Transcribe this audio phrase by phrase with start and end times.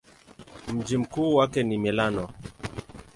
[0.73, 2.29] Mji mkuu wake ni Milano.